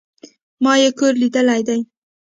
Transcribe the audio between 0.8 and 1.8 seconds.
ئې کور ليدلى دئ